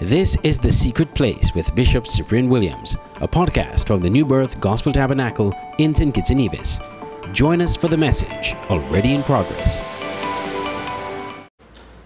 [0.00, 4.58] This is The Secret Place with Bishop Cyprian Williams, a podcast from the New Birth
[4.58, 6.12] Gospel Tabernacle in St.
[6.12, 6.80] Kitts and Nevis.
[7.32, 9.78] Join us for the message already in progress.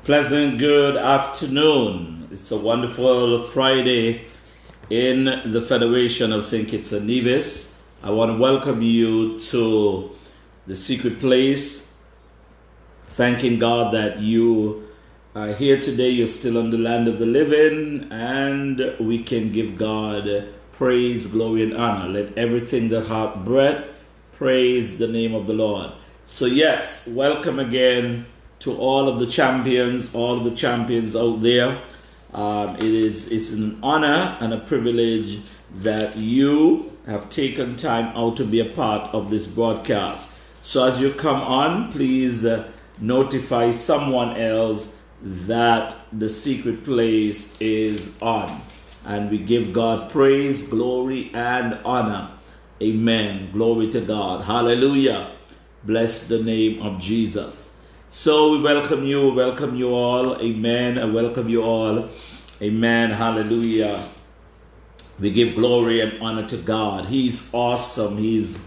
[0.04, 2.28] Pleasant good afternoon.
[2.30, 4.26] It's a wonderful Friday
[4.90, 6.68] in the Federation of St.
[6.68, 7.80] Kitts and Nevis.
[8.02, 10.10] I want to welcome you to
[10.66, 11.96] The Secret Place,
[13.06, 14.87] thanking God that you
[15.34, 19.76] uh, here today, you're still on the land of the living, and we can give
[19.76, 22.08] God praise, glory, and honor.
[22.08, 23.84] Let everything that hath breath
[24.32, 25.92] praise the name of the Lord.
[26.24, 28.26] So, yes, welcome again
[28.60, 31.78] to all of the champions, all of the champions out there.
[32.32, 35.40] Um, it is it's an honor and a privilege
[35.76, 40.30] that you have taken time out to be a part of this broadcast.
[40.62, 48.14] So, as you come on, please uh, notify someone else that the secret place is
[48.20, 48.60] on.
[49.04, 52.30] And we give God praise, glory, and honor.
[52.82, 53.50] Amen.
[53.52, 54.44] Glory to God.
[54.44, 55.32] Hallelujah.
[55.84, 57.76] Bless the name of Jesus.
[58.10, 60.40] So we welcome you, welcome you all.
[60.40, 60.98] Amen.
[60.98, 62.08] I welcome you all.
[62.62, 63.10] Amen.
[63.10, 64.04] Hallelujah.
[65.18, 67.06] We give glory and honor to God.
[67.06, 68.18] He's awesome.
[68.18, 68.64] He's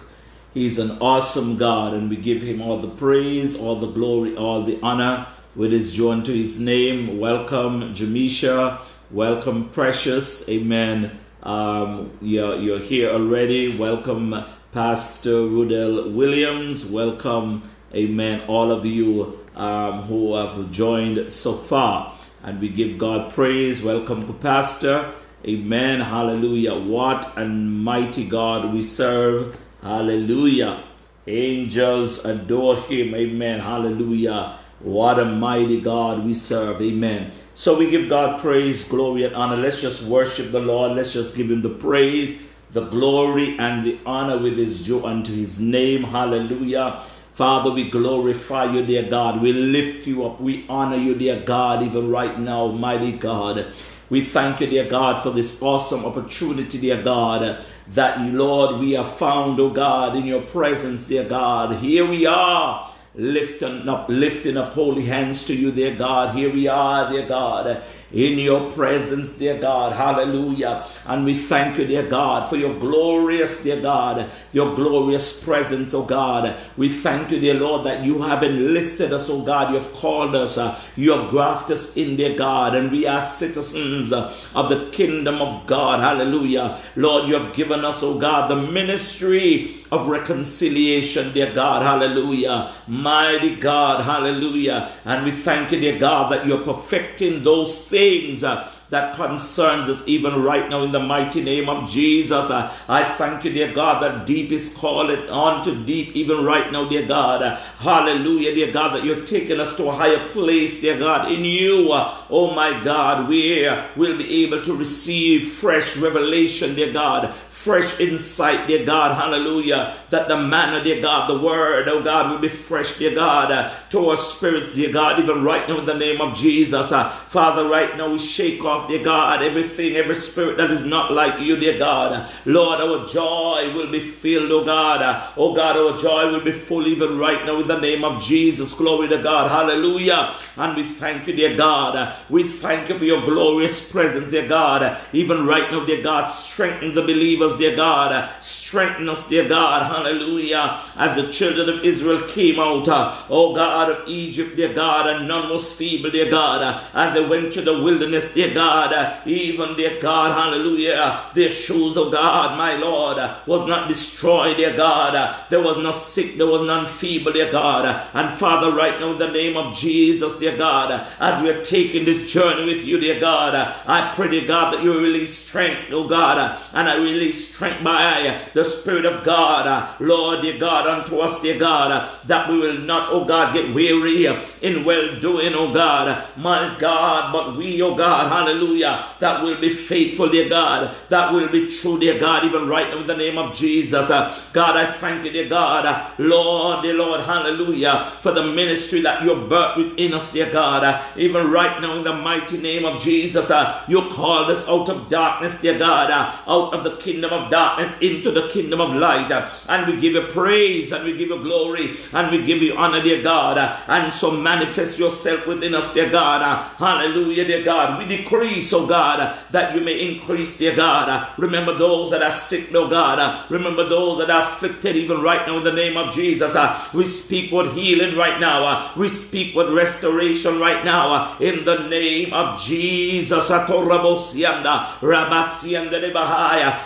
[0.54, 4.64] He's an awesome God, and we give him all the praise, all the glory, all
[4.64, 7.20] the honor with his joy to his name.
[7.20, 8.82] Welcome, Jamisha.
[9.12, 10.48] Welcome, Precious.
[10.48, 11.20] Amen.
[11.44, 13.78] Um, you're, you're here already.
[13.78, 14.36] Welcome,
[14.72, 16.86] Pastor Rudell Williams.
[16.86, 22.16] Welcome, amen, all of you um, who have joined so far.
[22.44, 23.84] And we give God praise.
[23.84, 25.14] Welcome, Pastor.
[25.46, 26.00] Amen.
[26.02, 26.76] Hallelujah.
[26.76, 29.58] What a mighty God we serve.
[29.82, 30.84] Hallelujah.
[31.28, 33.14] Angels adore him.
[33.14, 33.60] Amen.
[33.60, 34.58] Hallelujah.
[34.84, 36.82] What a mighty God we serve.
[36.82, 37.32] Amen.
[37.54, 39.56] So we give God praise, glory, and honor.
[39.56, 40.94] Let's just worship the Lord.
[40.94, 45.34] Let's just give him the praise, the glory, and the honor with his due unto
[45.34, 46.04] his name.
[46.04, 47.04] Hallelujah.
[47.34, 49.42] Father, we glorify you, dear God.
[49.42, 50.42] We lift you up.
[50.42, 53.68] We honor you, dear God, even right now, mighty God.
[54.10, 59.16] We thank you, dear God, for this awesome opportunity, dear God, that, Lord, we have
[59.16, 61.78] found, oh God, in your presence, dear God.
[61.78, 66.36] Here we are lifting up, lifting up holy hands to you, dear God.
[66.36, 67.84] Here we are, dear God
[68.14, 69.94] in your presence, dear God.
[69.94, 70.86] Hallelujah.
[71.06, 76.04] And we thank you, dear God, for your glorious, dear God, your glorious presence, oh
[76.04, 76.58] God.
[76.78, 79.70] We thank you, dear Lord, that you have enlisted us, oh God.
[79.70, 83.22] You have called us, uh, you have grafted us in, dear God, and we are
[83.22, 86.02] citizens uh, of the kingdom of God.
[86.02, 86.80] Hallelujah.
[86.96, 91.82] Lord, you have given us, oh God, the ministry of reconciliation, dear God.
[91.82, 92.74] Hallelujah.
[92.88, 94.04] Mighty God.
[94.04, 94.92] Hallelujah.
[95.06, 99.88] And we thank you, dear God, that you're perfecting those things things uh, that concerns
[99.88, 102.50] us even right now in the mighty name of Jesus.
[102.50, 106.70] Uh, I thank you, dear God, that deep is calling on to deep even right
[106.72, 107.42] now, dear God.
[107.42, 111.46] Uh, hallelujah, dear God, that you're taking us to a higher place, dear God, in
[111.46, 111.92] you.
[111.94, 117.34] Uh, oh my God, where we'll be able to receive fresh revelation, dear God,
[117.64, 122.40] fresh insight, dear God, hallelujah, that the manna, dear God, the word, oh God, will
[122.40, 125.94] be fresh, dear God, uh, to our spirits, dear God, even right now in the
[125.94, 126.92] name of Jesus.
[126.92, 131.14] Uh, Father, right now we shake off, dear God, everything, every spirit that is not
[131.14, 132.32] like you, dear God.
[132.46, 135.04] Lord, our joy will be filled, oh God.
[135.04, 138.24] Uh, oh God, our joy will be full even right now in the name of
[138.24, 138.74] Jesus.
[138.74, 140.34] Glory to God, hallelujah.
[140.58, 141.96] And we thank you, dear God.
[141.96, 144.82] Uh, we thank you for your glorious presence, dear God.
[144.82, 148.30] Uh, even right now, dear God, strengthen the believers us, dear God.
[148.42, 149.84] Strengthen us, dear God.
[149.92, 150.80] Hallelujah.
[150.96, 155.28] As the children of Israel came out, uh, oh God of Egypt, dear God, and
[155.28, 156.82] none was feeble, dear God.
[156.94, 162.10] As they went to the wilderness, dear God, even, dear God, hallelujah, their shoes, oh
[162.10, 165.36] God, my Lord, was not destroyed, dear God.
[165.50, 168.10] There was no sick, there was none feeble, dear God.
[168.14, 172.06] And Father, right now, in the name of Jesus, dear God, as we are taking
[172.06, 173.56] this journey with you, dear God,
[173.86, 178.40] I pray, dear God, that you release strength, oh God, and I release strength by
[178.54, 182.60] the Spirit of God, uh, Lord, dear God, unto us, dear God, uh, that we
[182.60, 184.28] will not, oh God, get weary
[184.62, 189.74] in well doing, oh God, my God, but we, oh God, hallelujah, that will be
[189.74, 193.38] faithful, dear God, that will be true, dear God, even right now in the name
[193.38, 194.10] of Jesus.
[194.10, 199.24] Uh, God, I thank you, dear God, Lord, dear Lord, hallelujah, for the ministry that
[199.24, 203.52] you've birthed within us, dear God, even right now in the mighty name of Jesus,
[203.88, 207.98] you called us out of darkness, dear God, out of the kingdom kingdom of darkness
[208.02, 209.32] into the kingdom of light.
[209.68, 213.02] And we give you praise and we give you glory and we give you honor,
[213.02, 213.58] dear God.
[213.88, 216.42] And so manifest yourself within us, dear God.
[216.78, 218.00] Hallelujah, dear God.
[218.00, 221.28] We decree decrease, oh God, that you may increase, dear God.
[221.38, 223.50] Remember those that are sick, oh God.
[223.50, 226.56] Remember those that are afflicted even right now in the name of Jesus.
[226.94, 228.92] We speak with healing right now.
[228.96, 233.48] We speak with restoration right now in the name of Jesus.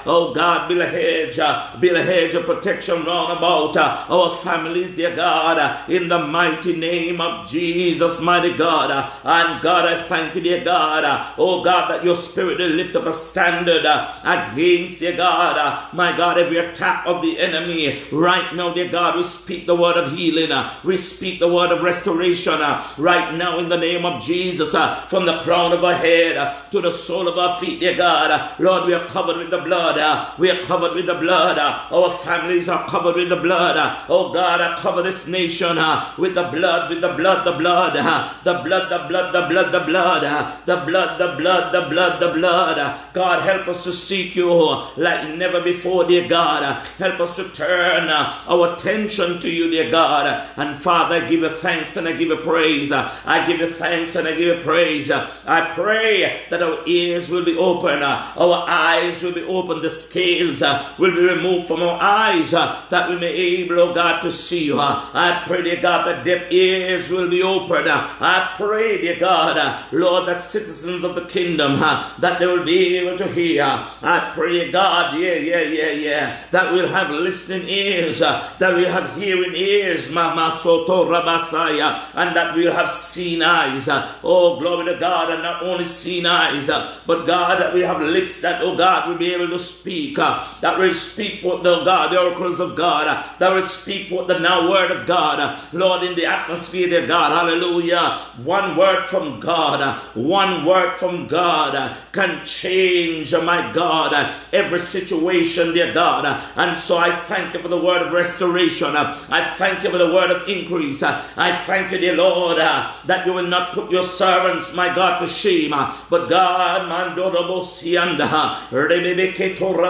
[0.06, 4.36] Oh God, build a hedge, uh, build a hedge of protection round about uh, our
[4.38, 8.92] families, dear God, uh, in the mighty name of Jesus, mighty God.
[9.24, 11.06] And God, I thank you, dear God.
[11.38, 13.86] Oh God, that your spirit will lift up a standard
[14.24, 18.04] against, dear God, my God, every attack of the enemy.
[18.12, 20.52] Right now, dear God, we speak the word of healing.
[20.84, 22.60] We speak the word of restoration
[22.98, 24.72] right now in the name of Jesus,
[25.10, 28.60] from the crown of our head to the sole of our feet, dear God.
[28.60, 29.96] Lord, we are covered with the blood.
[30.38, 31.58] We are covered with the blood.
[31.60, 33.76] Our families are covered with the blood.
[34.10, 35.78] Oh God, I cover this nation
[36.18, 37.96] with the blood, with the blood, the blood,
[38.44, 42.32] the blood, the blood, the blood, the blood, the blood, the blood, the blood, the
[42.34, 43.00] blood.
[43.14, 44.52] God, help us to seek you
[44.98, 46.86] like never before, dear God.
[46.98, 50.50] Help us to turn our attention to you, dear God.
[50.58, 52.92] And Father, I give you thanks and I give you praise.
[52.92, 55.12] I give you thanks and I give you praise.
[55.12, 60.62] I pray that our ears will be open, our eyes will be open, the scales
[60.62, 64.22] uh, will be removed from our eyes, uh, that we may be able, oh God,
[64.22, 64.80] to see you.
[64.80, 65.04] Uh.
[65.14, 67.90] I pray, dear God, that deaf ears will be opened.
[67.90, 69.60] I pray, dear God,
[69.92, 73.64] Lord, that citizens of the kingdom, that they will be able to hear.
[73.66, 79.18] I pray, God, yeah, yeah, yeah, yeah, that we'll have listening ears, that we'll have
[79.18, 83.90] hearing ears, Mama Soto Rabasaya, and that we'll have seen eyes.
[84.24, 86.68] Oh, glory to God, and not only seen eyes,
[87.06, 90.46] but God, that we have lips that, oh God, will be able to speak, Uh,
[90.62, 94.26] that will speak for the God, the oracles of God, uh, that will speak for
[94.26, 98.20] the now word of God, uh, Lord, in the atmosphere, dear God, hallelujah.
[98.44, 99.80] One word from God,
[100.16, 106.26] one word from God can change, my God, every situation, dear God.
[106.56, 108.96] And so I thank you for the word of restoration.
[108.96, 111.02] I thank you for the word of increase.
[111.04, 115.28] I thank you, dear Lord, that you will not put your servants, my God, to
[115.28, 115.72] shame.
[116.10, 116.90] But God,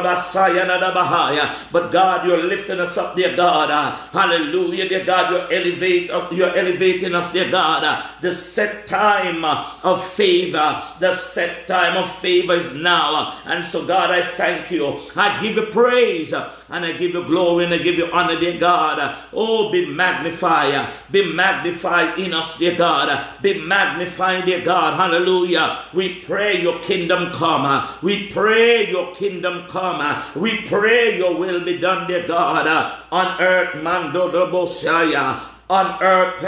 [0.04, 3.70] but God, you're lifting us up, dear God.
[4.12, 5.32] Hallelujah, dear God.
[5.32, 7.84] You're elevate you're elevating us, dear God.
[8.22, 13.40] The set time of favor, the set time of favor is now.
[13.46, 15.00] And so, God, I thank you.
[15.16, 16.34] I give you praise
[16.70, 19.18] and I give you glory and I give you honor, dear God.
[19.34, 23.26] Oh, be magnified, be magnified in us, dear God.
[23.42, 24.96] Be magnified, dear God.
[24.96, 25.80] Hallelujah.
[25.94, 27.88] We pray your kingdom come.
[28.02, 30.24] We pray your kingdom come.
[30.36, 32.68] We pray your will be done, dear God,
[33.12, 36.44] on earth, Mando Boshaya on earth,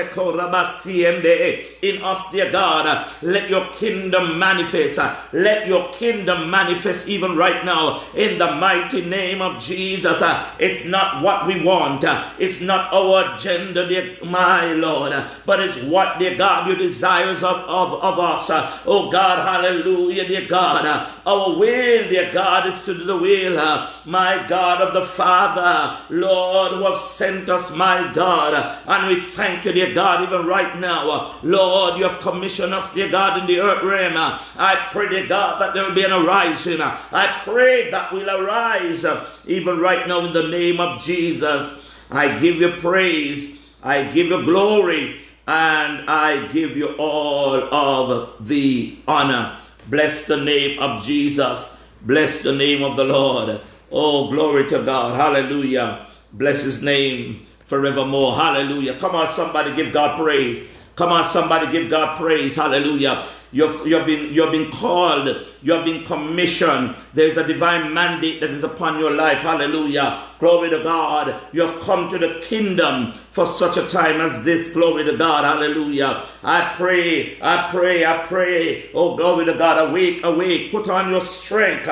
[1.81, 3.07] in us, dear God.
[3.21, 4.99] Let your kingdom manifest.
[5.33, 10.21] Let your kingdom manifest even right now in the mighty name of Jesus.
[10.59, 12.05] It's not what we want,
[12.39, 15.13] it's not our agenda, dear my Lord,
[15.45, 18.47] but it's what, dear God, you desires of, of, of us.
[18.85, 21.07] Oh God, hallelujah, dear God.
[21.27, 23.57] Our will, dear God, is to do the will,
[24.05, 28.79] my God, of the Father, Lord, who have sent us, my God.
[28.87, 31.37] And we thank you, dear God, even right now.
[31.43, 34.13] Lord, you have commissioned us, dear God, in the earth realm.
[34.15, 36.79] I pray, dear God, that there will be an arising.
[36.79, 41.93] I pray that we'll arise uh, even right now in the name of Jesus.
[42.09, 43.59] I give you praise.
[43.83, 45.19] I give you glory.
[45.45, 49.57] And I give you all of the honor.
[49.87, 51.75] Bless the name of Jesus.
[52.01, 53.61] Bless the name of the Lord.
[53.91, 55.15] Oh, glory to God.
[55.15, 56.07] Hallelujah.
[56.33, 58.35] Bless his name forevermore.
[58.35, 58.95] Hallelujah.
[58.99, 60.67] Come on, somebody give God praise.
[60.97, 62.55] Come on, somebody give God praise.
[62.55, 63.27] Hallelujah.
[63.51, 65.29] You've, you've, been, you've been called,
[65.61, 66.95] you have been commissioned.
[67.13, 69.37] There's a divine mandate that is upon your life.
[69.39, 70.23] Hallelujah.
[70.39, 71.39] Glory to God.
[71.53, 74.71] You have come to the kingdom for such a time as this.
[74.73, 75.45] Glory to God.
[75.45, 76.23] Hallelujah.
[76.43, 78.89] I pray, I pray, I pray.
[78.93, 79.89] Oh, glory to God.
[79.89, 80.71] Awake, awake.
[80.71, 81.87] Put on your strength.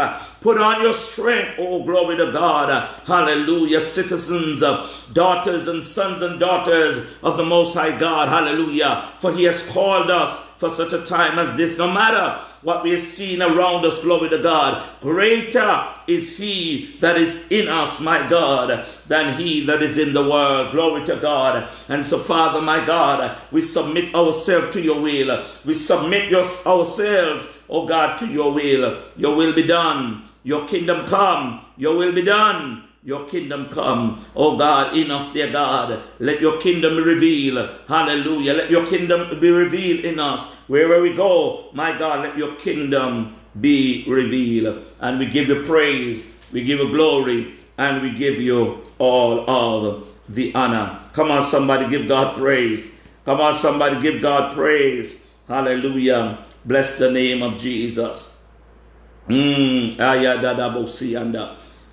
[0.45, 1.55] Put on your strength.
[1.57, 2.69] Oh, glory to God.
[3.07, 3.81] Hallelujah.
[3.81, 8.29] Citizens, uh, daughters and sons and daughters of the Most High God.
[8.29, 9.09] Hallelujah.
[9.17, 11.79] For He has called us for such a time as this.
[11.79, 17.17] No matter what we are seeing around us, glory to God, greater is He that
[17.17, 20.73] is in us, my God, than He that is in the world.
[20.73, 21.67] Glory to God.
[21.89, 25.43] And so, Father, my God, we submit ourselves to your will.
[25.65, 29.01] We submit your, ourselves, oh God, to your will.
[29.17, 30.29] Your will be done.
[30.45, 32.83] Your kingdom come, your will be done.
[33.05, 34.25] your kingdom come.
[34.35, 36.01] Oh God, in us, dear God.
[36.19, 37.69] Let your kingdom be revealed.
[37.87, 38.53] Hallelujah.
[38.53, 40.53] Let your kingdom be revealed in us.
[40.67, 44.83] Wherever we go, my God, let your kingdom be revealed.
[44.99, 50.13] And we give you praise, we give you glory, and we give you all of
[50.29, 50.99] the honor.
[51.13, 52.91] Come on, somebody, give God praise.
[53.25, 55.21] Come on, somebody, give God praise.
[55.47, 56.45] Hallelujah.
[56.65, 58.34] Bless the name of Jesus.
[59.27, 59.97] Mm,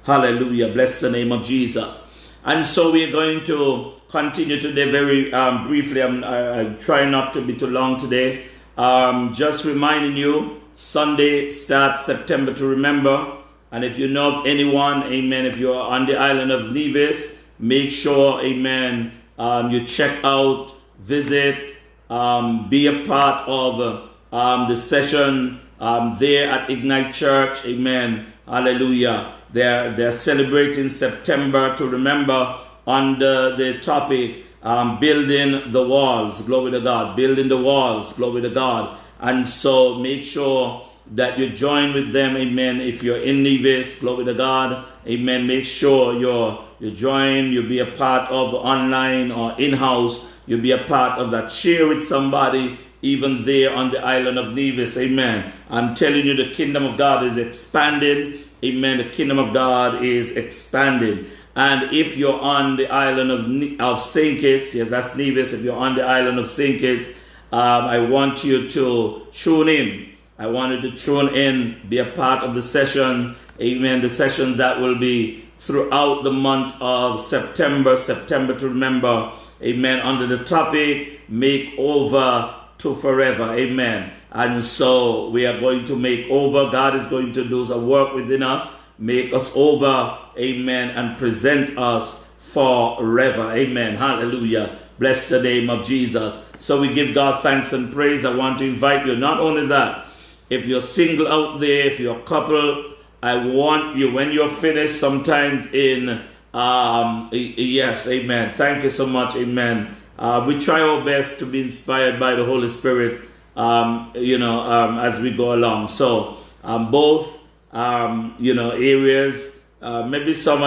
[0.05, 0.73] Hallelujah.
[0.73, 2.07] Bless the name of Jesus.
[2.45, 6.03] And so we're going to continue today very um, briefly.
[6.03, 8.45] I'm, I, am trying not to be too long today.
[8.77, 13.39] Um, just reminding you, Sunday starts September to remember.
[13.71, 17.91] And if you know of anyone, amen, if you're on the island of Nevis, make
[17.91, 21.77] sure, amen, um, you check out, visit,
[22.11, 29.35] um, be a part of um, the session um, there at Ignite Church, amen, hallelujah.
[29.53, 36.81] They're, they're celebrating September to remember under the topic um, building the walls, glory to
[36.81, 38.97] God, building the walls, glory to God.
[39.19, 42.81] And so make sure that you join with them, amen.
[42.81, 45.49] If you're in Nevis, glory to God, amen.
[45.49, 50.73] Make sure you're you join, you be a part of online or in-house, you be
[50.73, 51.51] a part of that.
[51.51, 55.53] Share with somebody even there on the island of Nevis, amen.
[55.69, 58.99] I'm telling you, the kingdom of God is expanding Amen.
[58.99, 61.27] The kingdom of God is expanding.
[61.57, 64.41] And if you're on the island of, of St.
[64.41, 65.53] Kitts, yes, that's Nevis.
[65.53, 66.79] If you're on the island of St.
[66.79, 67.09] Kitts,
[67.53, 70.13] um, I want you to tune in.
[70.39, 73.35] I want you to tune in, be a part of the session.
[73.61, 74.01] Amen.
[74.01, 79.33] The sessions that will be throughout the month of September, September to remember.
[79.61, 80.01] Amen.
[80.01, 83.55] Under the topic, make over to forever.
[83.55, 84.13] Amen.
[84.31, 86.71] And so we are going to make over.
[86.71, 90.19] God is going to do some work within us, make us over.
[90.37, 90.91] Amen.
[90.91, 93.53] And present us forever.
[93.53, 93.97] Amen.
[93.97, 94.79] Hallelujah.
[94.99, 96.35] Bless the name of Jesus.
[96.59, 98.25] So we give God thanks and praise.
[98.25, 99.17] I want to invite you.
[99.17, 100.07] Not only that,
[100.51, 104.99] if you're single out there, if you're a couple, I want you when you're finished,
[104.99, 106.23] sometimes in
[106.53, 108.53] um yes, amen.
[108.57, 109.97] Thank you so much, amen.
[110.19, 113.23] Uh, we try our best to be inspired by the Holy Spirit
[113.57, 115.89] um, you know, um, as we go along.
[115.89, 117.41] So um, both,
[117.73, 119.61] um, you know, areas.
[119.81, 120.61] Uh, maybe some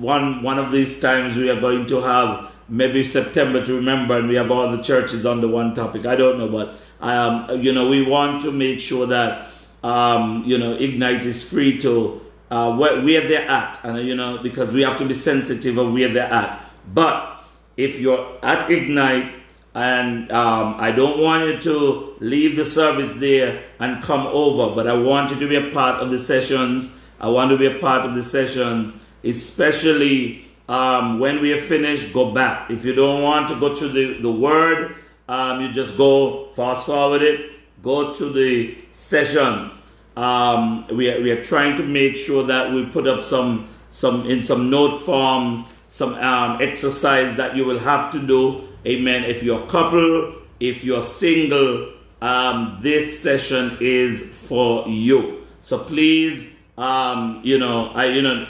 [0.00, 4.28] one one of these times we are going to have maybe September to remember, and
[4.28, 6.06] we have all the churches on the one topic.
[6.06, 9.48] I don't know, but um, you know, we want to make sure that
[9.82, 12.20] um, you know Ignite is free to
[12.52, 15.92] uh, where, where they're at, and you know, because we have to be sensitive of
[15.92, 16.64] where they're at.
[16.94, 17.39] But
[17.80, 19.32] if you're at Ignite
[19.74, 24.86] and um, I don't want you to leave the service there and come over, but
[24.86, 26.90] I want you to be a part of the sessions.
[27.20, 32.12] I want to be a part of the sessions, especially um, when we are finished,
[32.12, 32.70] go back.
[32.70, 34.96] If you don't want to go to the, the word,
[35.28, 39.78] um, you just go fast forward it, go to the sessions.
[40.16, 44.28] Um, we, are, we are trying to make sure that we put up some, some
[44.28, 49.24] in some note forms, some um, exercise that you will have to do Amen.
[49.24, 51.92] If you're a couple, if you're single,
[52.22, 55.46] um, this session is for you.
[55.60, 58.48] So please, um, you know, I, you know,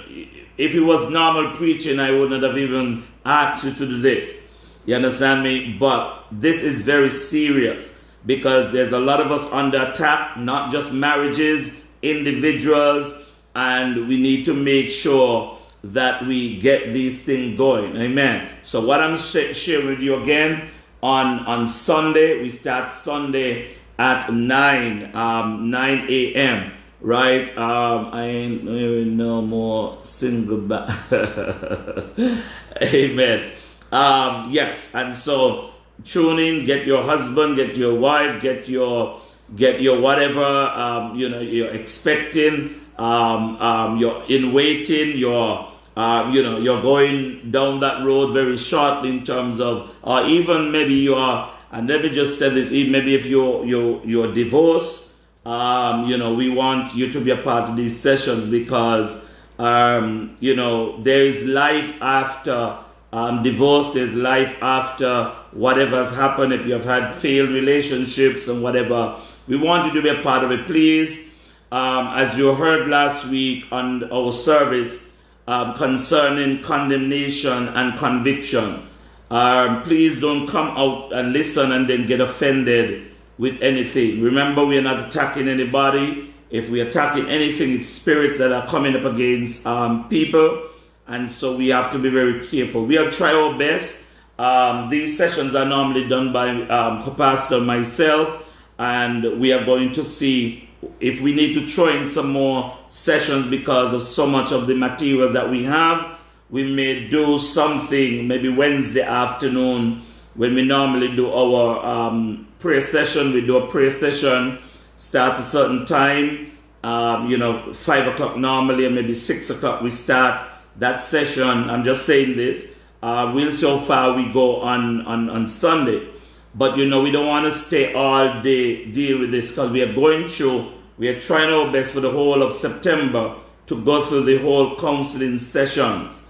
[0.56, 4.52] if it was normal preaching, I wouldn't have even asked you to do this.
[4.86, 5.76] You understand me?
[5.78, 10.92] But this is very serious because there's a lot of us under attack, not just
[10.92, 13.12] marriages, individuals,
[13.56, 17.96] and we need to make sure that we get these things going.
[17.96, 18.48] Amen.
[18.62, 20.70] So what I'm sh- sharing with you again
[21.02, 26.72] on on Sunday, we start Sunday at 9 um 9 a.m.
[27.00, 27.56] Right?
[27.56, 30.90] Um I ain't no more single back.
[32.82, 33.50] Amen.
[33.90, 35.70] Um yes, and so
[36.04, 39.20] tune in, get your husband, get your wife, get your
[39.56, 45.66] get your whatever um, you know you're expecting um, um, you're in waiting, you're
[45.96, 50.70] uh, you know you're going down that road very short in terms of, or even
[50.70, 55.12] maybe you are, and let me just say this: maybe if you're, you're, you're divorced,
[55.44, 59.24] um, you know we want you to be a part of these sessions because
[59.58, 62.78] um, you know there is life after
[63.12, 63.92] um, divorce.
[63.92, 66.52] There's life after whatever has happened.
[66.52, 69.18] If you have had failed relationships and whatever,
[69.48, 71.30] we want you to be a part of it, please
[71.72, 75.09] um, as you heard last week on our service
[75.46, 78.86] um, concerning condemnation and conviction.
[79.30, 84.22] Um, please don't come out and listen and then get offended with anything.
[84.22, 86.34] Remember, we are not attacking anybody.
[86.50, 90.70] If we're attacking anything, it's spirits that are coming up against um, people.
[91.10, 92.86] and so we have to be very careful.
[92.86, 94.04] We'll try our best.
[94.38, 98.44] Um, these sessions are normally done by um, Pastor myself,
[98.78, 100.69] and we are going to see
[101.00, 104.74] if we need to throw in some more sessions because of so much of the
[104.74, 106.18] materials that we have.
[106.48, 110.02] We may do something maybe Wednesday afternoon
[110.34, 113.32] when we normally do our um, prayer session.
[113.32, 114.58] We do a prayer session,
[114.96, 119.90] start a certain time, um, you know, five o'clock normally, or maybe six o'clock we
[119.90, 121.70] start that session.
[121.70, 122.74] I'm just saying this.
[123.02, 126.08] Uh, we'll see how far we go on, on, on Sunday.
[126.54, 129.82] But you know, we don't want to stay all day deal with this because we
[129.82, 134.02] are going through, we are trying our best for the whole of September to go
[134.02, 136.20] through the whole counseling sessions.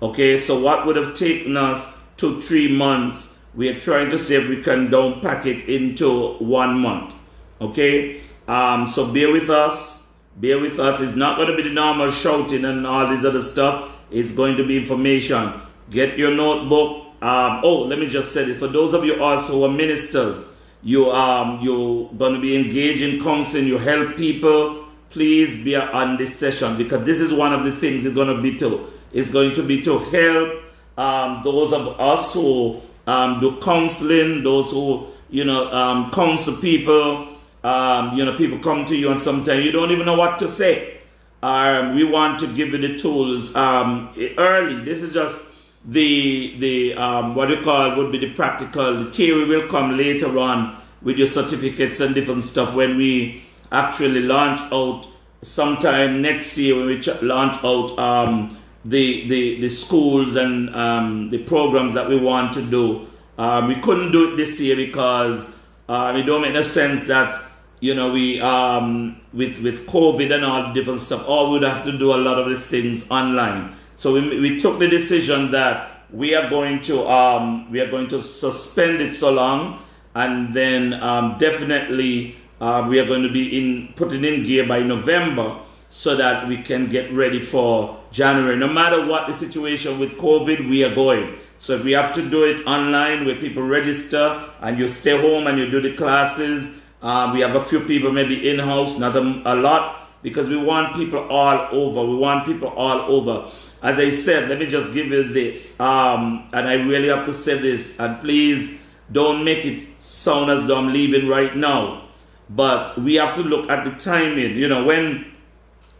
[0.00, 4.36] Okay, so what would have taken us two, three months, we are trying to see
[4.36, 7.14] if we can don't pack it into one month.
[7.60, 10.06] Okay, um, so bear with us.
[10.36, 11.00] Bear with us.
[11.00, 13.90] It's not going to be the normal shouting and all this other stuff.
[14.10, 15.52] It's going to be information.
[15.90, 17.03] Get your notebook.
[17.24, 18.58] Um, oh, let me just say this.
[18.58, 20.44] For those of you also who are ministers,
[20.82, 23.66] you um you're going to be engaged in counseling.
[23.66, 24.84] You help people.
[25.10, 28.42] Please be on this session because this is one of the things it's going to
[28.42, 28.92] be to.
[29.12, 30.62] It's going to be to help
[30.98, 37.28] um, those of us who um, do counseling, those who you know um, counsel people
[37.64, 40.46] um, you know, people come to you and sometimes you don't even know what to
[40.46, 40.98] say.
[41.42, 44.84] Um, we want to give you the tools um, early.
[44.84, 45.42] This is just
[45.84, 49.04] the the um, what you call would be the practical.
[49.04, 54.22] The theory will come later on with your certificates and different stuff when we actually
[54.22, 55.06] launch out
[55.42, 61.38] sometime next year when we launch out um, the, the the schools and um, the
[61.44, 63.06] programs that we want to do.
[63.36, 65.54] Um, we couldn't do it this year because
[65.88, 67.42] uh, it don't make no sense that
[67.84, 71.84] you know, we um, with with COVID and all different stuff, all we would have
[71.84, 73.73] to do a lot of the things online.
[73.96, 78.08] So we, we took the decision that we are going to um, we are going
[78.08, 79.82] to suspend it so long,
[80.14, 84.80] and then um, definitely uh, we are going to be in putting in gear by
[84.80, 85.60] November
[85.90, 88.56] so that we can get ready for January.
[88.56, 91.38] No matter what the situation with COVID, we are going.
[91.58, 95.46] So if we have to do it online where people register and you stay home
[95.46, 99.14] and you do the classes um, we have a few people maybe in house, not
[99.14, 102.10] a, a lot, because we want people all over.
[102.10, 103.50] We want people all over.
[103.84, 105.78] As I said, let me just give you this.
[105.78, 108.00] Um, and I really have to say this.
[108.00, 108.78] And please
[109.12, 112.08] don't make it sound as though I'm leaving right now.
[112.48, 114.56] But we have to look at the timing.
[114.56, 115.26] You know, when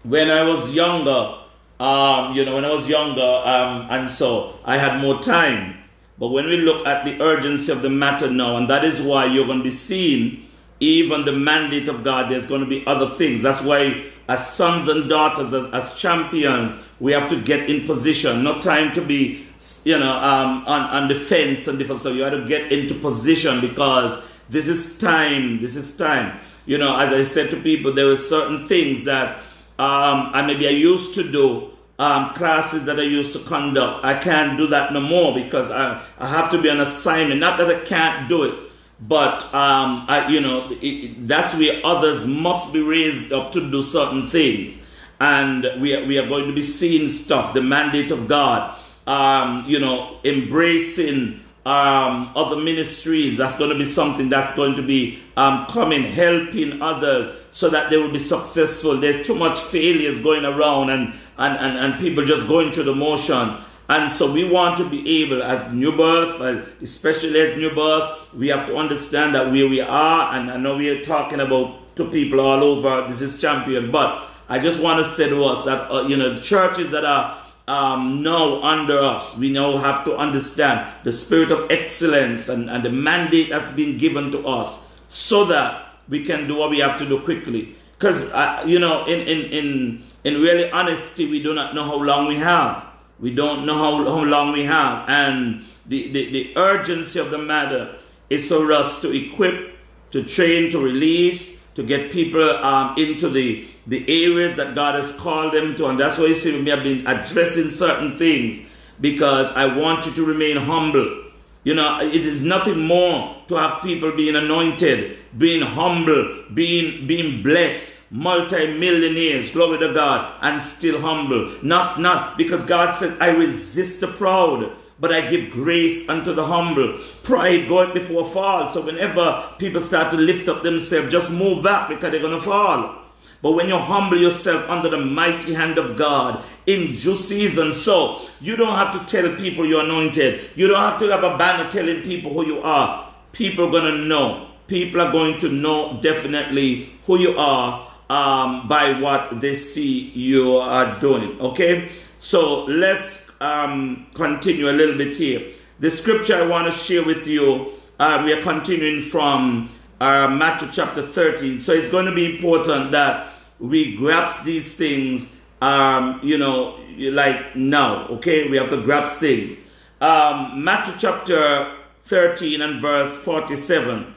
[0.02, 1.38] when I was younger,
[1.78, 5.76] um, you know, when I was younger, um, and so I had more time.
[6.18, 9.26] But when we look at the urgency of the matter now, and that is why
[9.26, 10.46] you're going to be seeing
[10.80, 13.42] even the mandate of God, there's going to be other things.
[13.42, 18.42] That's why, as sons and daughters, as, as champions, we have to get in position.
[18.42, 19.46] Not time to be,
[19.84, 22.14] you know, um, on, on the fence and different stuff.
[22.14, 25.60] You have to get into position because this is time.
[25.60, 26.38] This is time.
[26.66, 29.38] You know, as I said to people, there were certain things that
[29.78, 31.70] um, I maybe I used to do.
[31.96, 34.04] Um, classes that I used to conduct.
[34.04, 37.38] I can't do that no more because I, I have to be on assignment.
[37.38, 42.26] Not that I can't do it, but um, I, you know it, that's where others
[42.26, 44.83] must be raised up to do certain things
[45.20, 49.64] and we are, we are going to be seeing stuff the mandate of god um,
[49.66, 53.38] you know embracing um, other ministries.
[53.38, 57.90] That's going to be something that's going to be um, coming helping others so that
[57.90, 58.98] they will be successful.
[58.98, 62.94] There's too much failures going around and, and, and, and people just going through the
[62.94, 63.56] motion.
[63.88, 66.40] And so we want to be able, as new birth,
[66.82, 70.76] especially as new birth, we have to understand that where we are, and I know
[70.76, 75.04] we are talking about to people all over, this is champion, but I just want
[75.04, 78.98] to say to us that, uh, you know, the churches that are um, now under
[78.98, 83.70] us, we now have to understand the spirit of excellence and, and the mandate that's
[83.70, 87.74] been given to us so that we can do what we have to do quickly.
[87.98, 91.96] Because, uh, you know, in, in, in, in really honesty, we do not know how
[91.96, 92.84] long we have.
[93.18, 95.08] We don't know how, how long we have.
[95.08, 97.96] And the, the, the urgency of the matter
[98.28, 99.76] is for us to equip,
[100.10, 105.12] to train, to release, to get people um, into the, the areas that God has
[105.18, 105.86] called them to.
[105.86, 108.60] And that's why you see me have been addressing certain things
[109.00, 111.22] because I want you to remain humble.
[111.64, 117.42] You know, it is nothing more to have people being anointed, being humble, being being
[117.42, 121.50] blessed, multi-millionaires, glory to God, and still humble.
[121.62, 126.44] Not, not, because God said, I resist the proud, but I give grace unto the
[126.44, 126.98] humble.
[127.22, 128.66] Pride goeth before fall.
[128.66, 132.44] So whenever people start to lift up themselves, just move back because they're going to
[132.44, 133.00] fall.
[133.42, 138.22] But when you humble yourself under the mighty hand of God in due season, so
[138.40, 140.50] you don't have to tell people you're anointed.
[140.54, 143.12] You don't have to have a banner telling people who you are.
[143.32, 144.48] People are going to know.
[144.66, 150.56] People are going to know definitely who you are um, by what they see you
[150.56, 151.38] are doing.
[151.40, 151.90] Okay?
[152.24, 155.52] So let's um, continue a little bit here.
[155.80, 159.68] The scripture I want to share with you, uh, we are continuing from
[160.00, 161.60] uh, Matthew chapter 13.
[161.60, 167.56] So it's going to be important that we grasp these things, um, you know, like
[167.56, 168.48] now, okay?
[168.48, 169.60] We have to grasp things.
[170.00, 174.14] Um, Matthew chapter 13 and verse 47.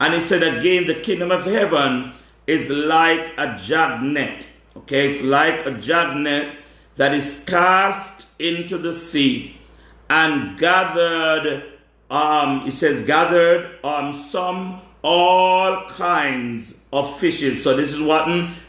[0.00, 2.14] And he said again, the kingdom of heaven
[2.46, 4.48] is like a dragnet.
[4.78, 6.56] Okay, it's like a dragnet
[7.00, 9.56] that is cast into the sea
[10.10, 11.64] and gathered,
[12.10, 17.64] um, it says gathered um, some all kinds of fishes.
[17.64, 18.28] So this is what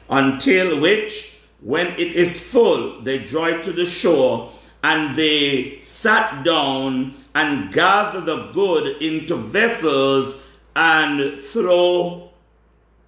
[0.09, 6.45] until which when it is full, they draw it to the shore and they sat
[6.45, 12.29] down and gather the good into vessels and throw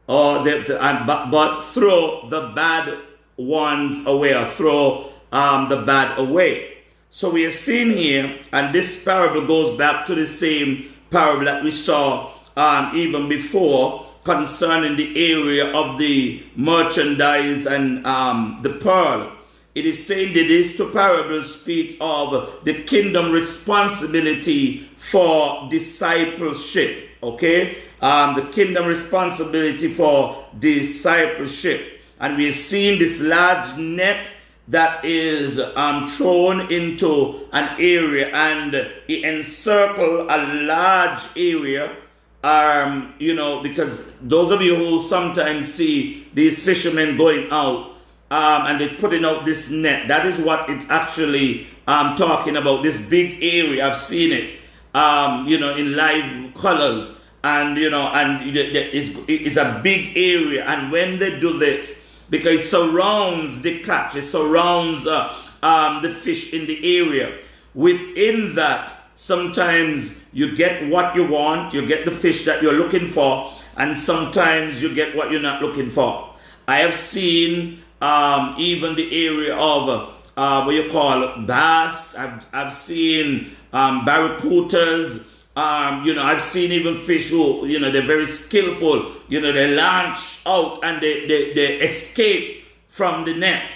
[0.08, 2.98] or they, and, but, but throw the bad
[3.38, 6.78] ones away or throw um, the bad away.
[7.10, 11.64] So we are seeing here, and this parable goes back to the same parable that
[11.64, 19.32] we saw um, even before concerning the area of the merchandise and um, the pearl.
[19.76, 27.10] It is saying that these two parables speak of the kingdom responsibility for discipleship.
[27.24, 34.30] Okay, um, the kingdom responsibility for discipleship, and we are seeing this large net
[34.68, 41.96] that is um, thrown into an area and it encircle a large area
[42.44, 47.92] um, you know, because those of you who sometimes see these fishermen going out
[48.32, 52.84] um, and they're putting out this net, that is what it's actually um, talking about.
[52.84, 54.60] This big area, I've seen it,
[54.94, 60.66] um, you know, in live colors, and you know, and it's, it's a big area.
[60.66, 62.03] And when they do this,
[62.34, 67.38] because it surrounds the catch, it surrounds uh, um, the fish in the area.
[67.76, 73.08] Within that, sometimes you get what you want, you get the fish that you're looking
[73.08, 76.34] for, and sometimes you get what you're not looking for.
[76.68, 82.16] I have seen um, even the area of uh, what you call bass.
[82.16, 85.28] I've, I've seen um, barracudas.
[85.56, 89.12] Um, you know, I've seen even fish who, you know, they're very skillful.
[89.30, 93.70] You know, they launch out and they, they, they escape from the net.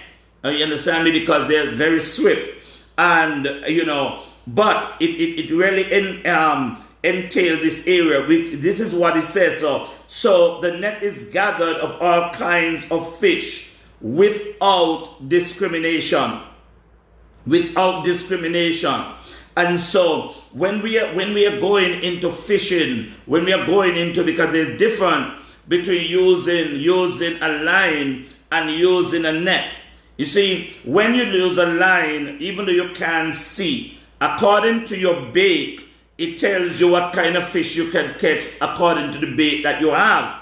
[0.44, 1.12] Uh, you understand me?
[1.12, 2.64] Because they're very swift.
[2.98, 8.26] And, you know, but it, it, it really in, um, entail this area.
[8.28, 9.60] We, this is what it says.
[9.60, 13.70] So, so the net is gathered of all kinds of fish
[14.02, 16.40] without discrimination.
[17.46, 19.04] Without discrimination.
[19.58, 23.98] And so when we are when we are going into fishing, when we are going
[23.98, 29.78] into because there's different between using using a line and using a net.
[30.16, 35.28] You see, when you use a line, even though you can't see, According to your
[35.32, 35.84] bait,
[36.18, 39.80] it tells you what kind of fish you can catch according to the bait that
[39.80, 40.42] you have.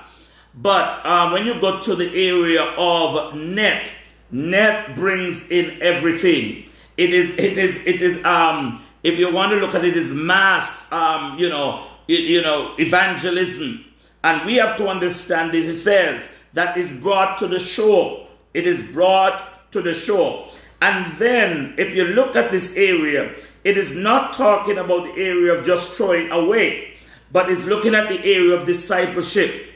[0.54, 3.92] But um, when you go to the area of net,
[4.32, 6.70] net brings in everything.
[6.96, 8.24] It is, it is, it is.
[8.24, 10.92] Um, if you want to look at it, is mass.
[10.92, 13.86] Um, you know, you know, evangelism,
[14.24, 15.66] and we have to understand this.
[15.66, 18.28] It says that is brought to the shore.
[18.56, 20.50] It is brought to the shore.
[20.82, 25.54] And then, if you look at this area, it is not talking about the area
[25.54, 26.96] of just throwing away,
[27.32, 29.68] but it's looking at the area of discipleship.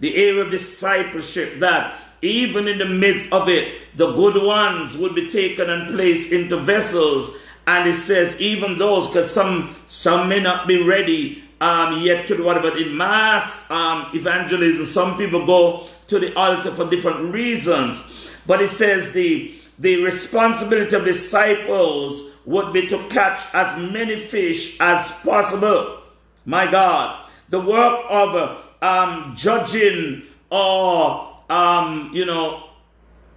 [0.00, 5.14] The area of discipleship that even in the midst of it, the good ones would
[5.14, 7.36] be taken and placed into vessels.
[7.66, 12.36] And it says, even those, because some some may not be ready um, yet to
[12.36, 12.76] do whatever.
[12.76, 18.02] In mass um, evangelism, some people go to the altar for different reasons.
[18.46, 24.76] But it says the the responsibility of disciples would be to catch as many fish
[24.80, 26.02] as possible.
[26.44, 32.70] My God, the work of um, judging or, um, you know,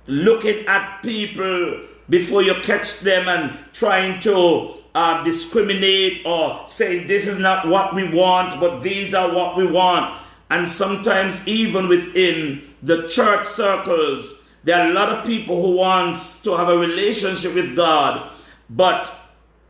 [0.08, 7.28] looking at people before you catch them and trying to uh, discriminate or say this
[7.28, 10.20] is not what we want, but these are what we want.
[10.50, 16.42] And sometimes even within the church circles, there are a lot of people who wants
[16.44, 18.32] to have a relationship with God,
[18.70, 19.12] but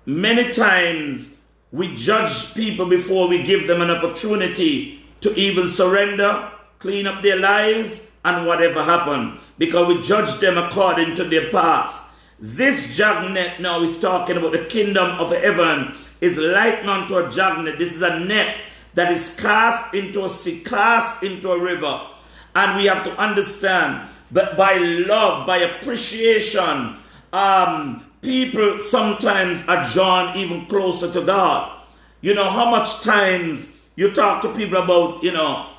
[0.05, 1.37] many times
[1.71, 7.39] we judge people before we give them an opportunity to even surrender, clean up their
[7.39, 12.04] lives, and whatever happened because we judge them according to their past.
[12.39, 17.79] This dragnet now is talking about the kingdom of heaven is likened unto a dragnet.
[17.79, 18.57] This is a net
[18.93, 22.07] that is cast into a sea, cast into a river.
[22.55, 26.97] And we have to understand that by love, by appreciation,
[27.31, 31.83] um, people sometimes are drawn even closer to God.
[32.21, 35.69] You know, how much times you talk to people about, you know,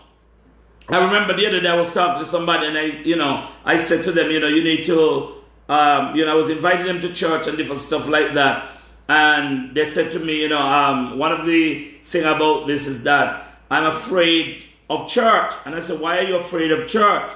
[0.89, 3.77] I remember the other day I was talking to somebody and I, you know, I
[3.77, 5.36] said to them, you know, you need to,
[5.69, 8.71] um, you know, I was inviting them to church and different stuff like that.
[9.09, 13.03] And they said to me, you know, um, one of the thing about this is
[13.05, 15.53] that I'm afraid of church.
[15.65, 17.33] And I said, why are you afraid of church?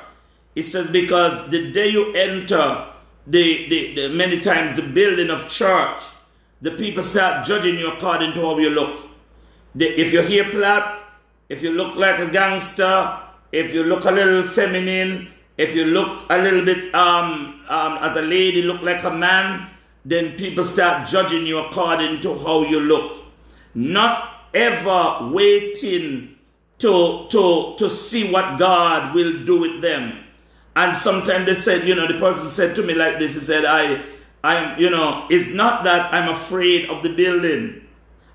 [0.55, 2.87] He says, because the day you enter
[3.27, 6.03] the, the, the many times the building of church,
[6.61, 9.09] the people start judging you according to how you look.
[9.75, 11.03] The, if your hair flat,
[11.49, 13.19] if you look like a gangster,
[13.53, 15.29] if you look a little feminine,
[15.61, 19.69] if you look a little bit um, um, as a lady, look like a man,
[20.07, 23.19] then people start judging you according to how you look.
[23.75, 26.37] Not ever waiting
[26.79, 30.25] to, to, to see what God will do with them.
[30.75, 33.67] And sometimes they said, you know, the person said to me like this, he said,
[33.67, 34.03] I,
[34.43, 37.87] I'm, you know, it's not that I'm afraid of the building.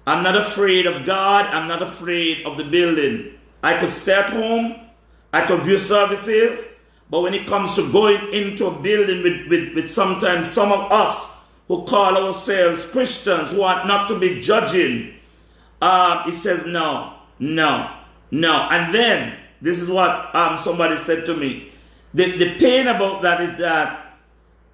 [0.06, 1.46] I'm not afraid of God.
[1.46, 3.34] I'm not afraid of the building.
[3.64, 4.76] I could stay at home.
[5.34, 6.75] I could view services.
[7.10, 10.92] But when it comes to going into a building with, with, with sometimes some of
[10.92, 11.38] us
[11.68, 15.14] who call ourselves Christians who are not to be judging,
[15.82, 17.92] um, he says, no, no,
[18.32, 18.68] no.
[18.72, 21.72] And then, this is what um, somebody said to me.
[22.14, 24.18] The, the pain about that is that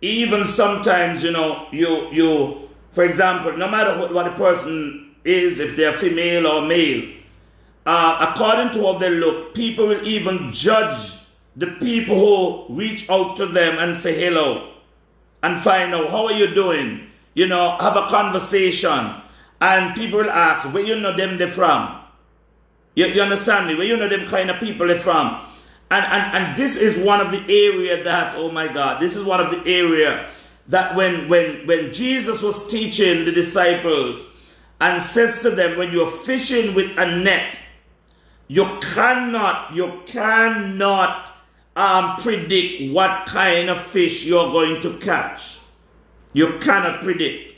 [0.02, 5.60] even sometimes, you know, you, you, for example, no matter what, what a person is,
[5.60, 7.14] if they're female or male,
[7.86, 11.21] uh, according to how they look, people will even judge
[11.56, 14.74] the people who reach out to them and say hello
[15.44, 17.08] and find out how are you doing.
[17.34, 19.16] You know, have a conversation.
[19.60, 22.00] And people will ask, where you know them they from?
[22.96, 23.76] You, you understand me?
[23.76, 25.40] Where you know them kind of people they from?
[25.92, 29.24] And, and, and this is one of the area that, oh my God, this is
[29.24, 30.30] one of the area
[30.68, 34.26] that when, when, when Jesus was teaching the disciples
[34.80, 37.58] and says to them, when you're fishing with a net,
[38.48, 41.31] you cannot, you cannot
[41.76, 45.60] um, predict what kind of fish you're going to catch.
[46.34, 47.56] You cannot predict.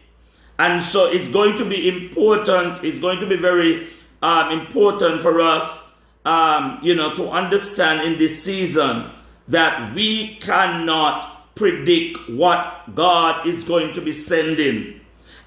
[0.59, 3.87] And so it's going to be important, it's going to be very
[4.21, 5.91] um, important for us,
[6.25, 9.09] um, you know, to understand in this season
[9.47, 15.01] that we cannot predict what God is going to be sending.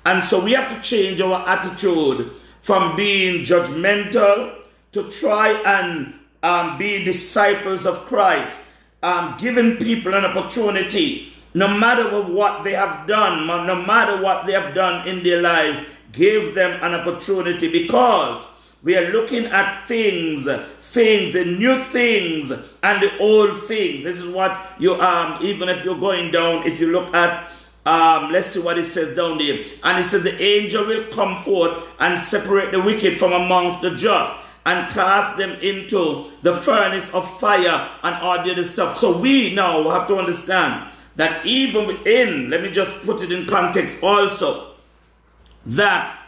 [0.04, 4.58] And so we have to change our attitude from being judgmental
[4.92, 6.14] to try and
[6.46, 8.66] um, be disciples of Christ,
[9.02, 14.52] um, giving people an opportunity no matter what they have done, no matter what they
[14.52, 15.80] have done in their lives,
[16.12, 18.44] give them an opportunity because
[18.82, 20.46] we are looking at things,
[20.92, 24.04] things, the new things and the old things.
[24.04, 27.50] This is what you um even if you're going down, if you look at
[27.86, 29.64] um, let's see what it says down there.
[29.84, 33.94] And it says the angel will come forth and separate the wicked from amongst the
[33.94, 34.34] just
[34.66, 38.98] and cast them into the furnace of fire and all the other stuff.
[38.98, 43.46] So we now have to understand that even within, let me just put it in
[43.46, 44.74] context also,
[45.64, 46.18] that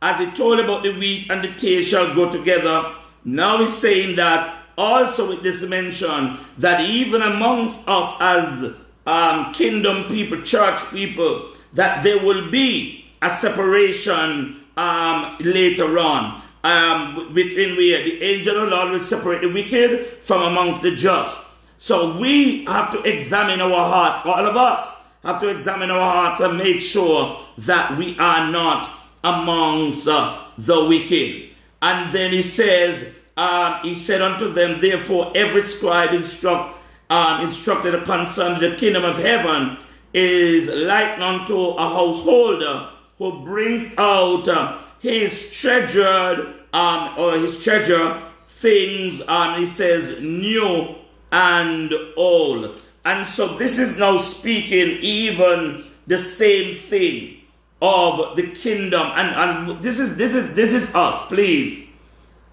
[0.00, 4.16] as he told about the wheat and the tare shall go together, now he's saying
[4.16, 8.76] that also with this mention that even amongst us as
[9.08, 16.40] um, kingdom people, church people, that there will be a separation um, later on.
[16.64, 20.90] Um, between where the angel of the Lord will separate the wicked from amongst the
[20.90, 21.38] just.
[21.76, 26.40] So we have to examine our hearts, all of us have to examine our hearts
[26.40, 28.90] and make sure that we are not
[29.24, 31.50] amongst uh, the wicked.
[31.82, 36.76] And then he says, uh, he said unto them, therefore every scribe instruct,
[37.10, 39.78] uh, instructed concerning the kingdom of heaven
[40.14, 48.22] is like unto a householder who brings out uh, his treasured um, or his treasure
[48.46, 50.96] things, and he says new
[51.30, 57.38] and old And so this is now speaking even the same thing
[57.80, 59.06] of the kingdom.
[59.14, 61.88] And, and this is this is this is us, please.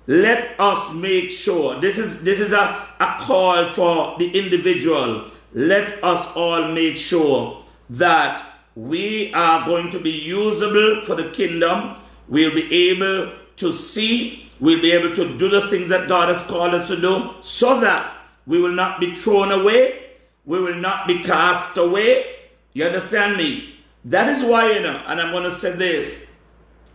[0.07, 1.79] Let us make sure.
[1.81, 5.29] This is this is a, a call for the individual.
[5.53, 11.97] Let us all make sure that we are going to be usable for the kingdom.
[12.27, 16.43] We'll be able to see, we'll be able to do the things that God has
[16.43, 20.11] called us to do so that we will not be thrown away.
[20.45, 22.25] We will not be cast away.
[22.73, 23.75] You understand me?
[24.05, 26.31] That is why, you know, and I'm going to say this.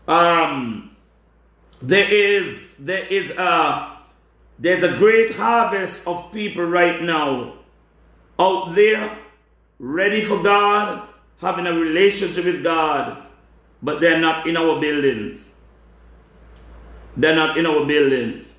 [0.06, 0.96] Um,
[1.82, 3.98] there is, there is a,
[4.58, 7.54] there's a great harvest of people right now
[8.38, 9.18] out there
[9.78, 11.08] ready for God,
[11.40, 13.26] having a relationship with God,
[13.82, 15.48] but they're not in our buildings.
[17.16, 18.58] They're not in our buildings.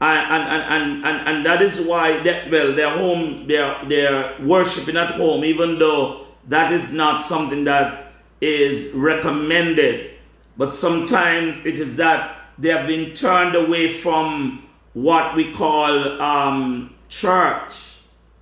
[0.00, 4.96] And, and, and, and, and that is why, they, well, they're home, they're, they're worshiping
[4.96, 10.10] at home, even though that is not something that is recommended.
[10.56, 16.94] But sometimes it is that they have been turned away from what we call um,
[17.08, 17.72] church,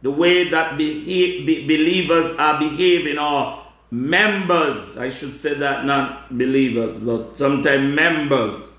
[0.03, 6.99] the way that be, believers are behaving, or members, I should say that, not believers,
[6.99, 8.73] but sometimes members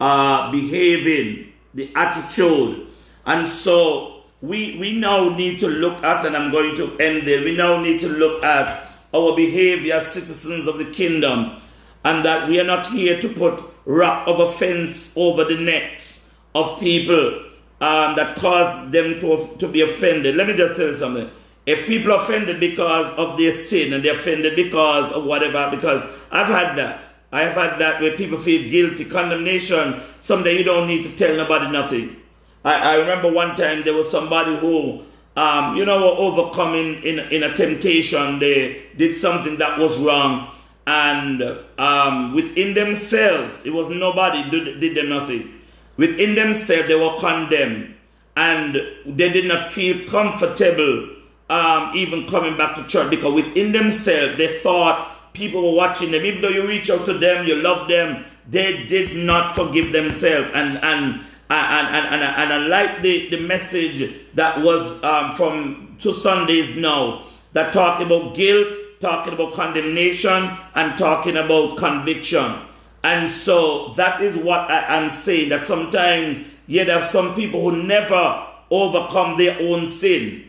[0.00, 2.88] are behaving, the attitude.
[3.26, 7.44] And so we, we now need to look at, and I'm going to end there,
[7.44, 11.60] we now need to look at our behavior as citizens of the kingdom,
[12.04, 16.78] and that we are not here to put rock of offense over the necks of
[16.78, 17.44] people
[17.80, 20.36] um, that cause them to, to be offended.
[20.36, 21.30] Let me just tell you something.
[21.68, 26.46] If people offended because of their sin and they're offended because of whatever, because I've
[26.46, 27.06] had that.
[27.30, 30.00] I have had that where people feel guilty, condemnation.
[30.18, 32.16] Someday you don't need to tell nobody nothing.
[32.64, 35.02] I, I remember one time there was somebody who,
[35.36, 38.38] um, you know, were overcoming in, in a temptation.
[38.38, 40.50] They did something that was wrong.
[40.86, 41.42] And
[41.76, 45.52] um, within themselves, it was nobody did, did them nothing.
[45.98, 47.94] Within themselves, they were condemned.
[48.38, 51.16] And they did not feel comfortable
[51.48, 56.24] um, even coming back to church because within themselves they thought people were watching them.
[56.24, 60.50] Even though you reach out to them, you love them, they did not forgive themselves.
[60.54, 65.96] And and and and, and, and I like the, the message that was um, from
[65.98, 72.54] two Sundays now that talking about guilt, talking about condemnation, and talking about conviction.
[73.02, 77.82] And so that is what I am saying that sometimes you have some people who
[77.82, 80.47] never overcome their own sin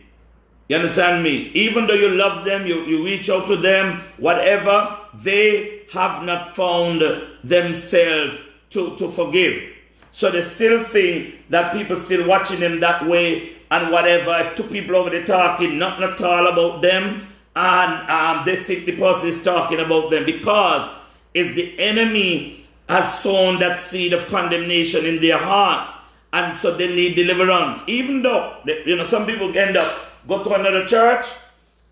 [0.70, 1.50] you understand me?
[1.54, 6.54] Even though you love them, you, you reach out to them, whatever, they have not
[6.54, 7.02] found
[7.42, 9.64] themselves to, to forgive.
[10.12, 14.38] So they still think that people still watching them that way and whatever.
[14.38, 18.86] If two people over there talking, not at all about them, and um, they think
[18.86, 20.88] the person is talking about them because
[21.34, 25.92] it's the enemy has sown that seed of condemnation in their hearts,
[26.32, 27.82] and so they need deliverance.
[27.88, 28.56] Even though
[28.86, 31.26] you know some people end up go to another church,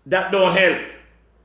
[0.05, 0.79] that don't help.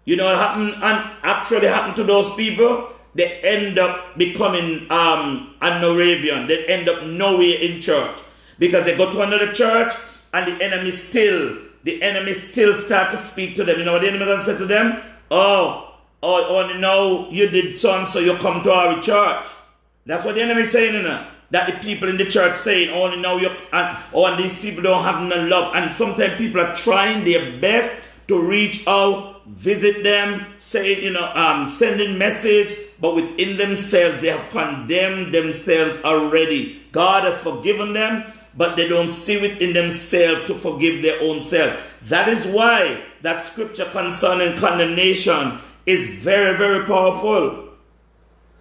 [0.04, 2.90] You know what happened and actually happened to those people?
[3.14, 6.46] They end up becoming um a Moravian.
[6.46, 8.18] They end up nowhere in church.
[8.58, 9.92] Because they go to another church
[10.32, 13.78] and the enemy still, the enemy still start to speak to them.
[13.78, 15.02] You know what the enemy gonna say to them?
[15.30, 19.46] Oh, oh, oh no, you did so and so, you come to our church.
[20.06, 22.90] That's what the enemy is saying, you know that the people in the church saying,
[22.90, 25.72] only now you and oh, these people don't have no love.
[25.76, 31.32] And sometimes people are trying their best to reach out, visit them, saying, you know,
[31.36, 36.82] um, sending message, but within themselves they have condemned themselves already.
[36.90, 38.24] God has forgiven them,
[38.56, 41.78] but they don't see within themselves to forgive their own self.
[42.02, 47.68] That is why that scripture concerning condemnation is very, very powerful.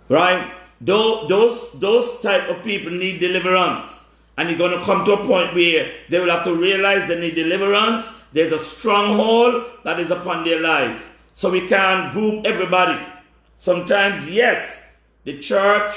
[0.09, 0.53] Right?
[0.85, 4.03] Those, those type of people need deliverance.
[4.37, 7.19] And you're going to come to a point where they will have to realize they
[7.19, 8.05] need deliverance.
[8.33, 11.09] There's a stronghold that is upon their lives.
[11.33, 13.01] So we can't group everybody.
[13.55, 14.85] Sometimes, yes,
[15.23, 15.95] the church,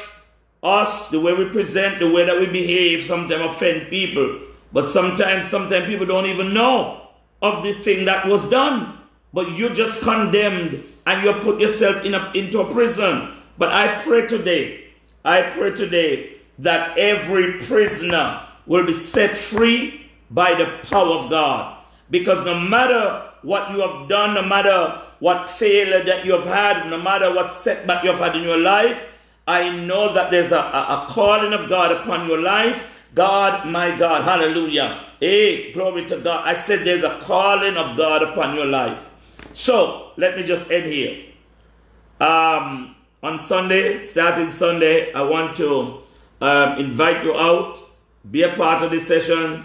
[0.62, 4.40] us, the way we present, the way that we behave, sometimes offend people.
[4.72, 7.09] But sometimes, sometimes people don't even know
[7.42, 8.99] of the thing that was done.
[9.33, 14.03] But you just condemned and you put yourself in a, into a prison but I
[14.03, 14.88] pray today,
[15.25, 21.85] I pray today that every prisoner will be set free by the power of God.
[22.11, 26.90] Because no matter what you have done, no matter what failure that you have had,
[26.90, 29.09] no matter what setback you have had in your life,
[29.47, 32.92] I know that there's a, a, calling of God upon your life.
[33.15, 35.00] God, my God, hallelujah.
[35.21, 36.46] Hey, glory to God.
[36.46, 39.09] I said there's a calling of God upon your life.
[39.54, 41.25] So let me just end here.
[42.21, 42.96] Um,
[43.27, 45.98] on Sunday, starting Sunday, I want to
[46.40, 47.77] um, invite you out,
[48.31, 49.64] be a part of this session.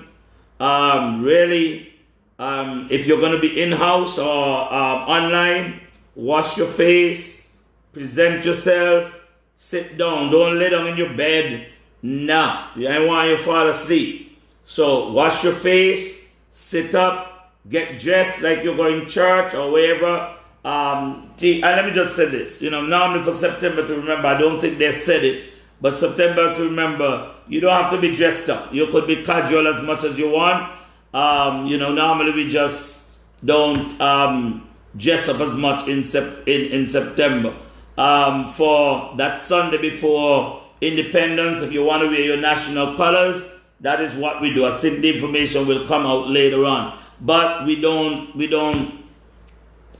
[0.59, 1.93] Um, really,
[2.39, 5.79] um, if you're going to be in house or um, online,
[6.15, 7.47] wash your face,
[7.93, 9.15] present yourself,
[9.55, 10.31] sit down.
[10.31, 11.67] Don't lay down in your bed.
[12.01, 14.39] Nah, I want you to fall asleep.
[14.63, 20.35] So wash your face, sit up, get dressed like you're going to church or wherever.
[20.63, 24.37] Um, and let me just say this, you know, normally for September to remember, I
[24.37, 28.49] don't think they said it, but September to remember, you don't have to be dressed
[28.49, 28.71] up.
[28.71, 30.71] You could be casual as much as you want.
[31.13, 33.09] Um, you know, normally we just
[33.43, 37.57] don't um, dress up as much in, sep- in, in September.
[37.97, 43.43] Um, for that Sunday before Independence, if you want to wear your national colors,
[43.81, 44.65] that is what we do.
[44.65, 49.00] I think the information will come out later on, but we don't we don't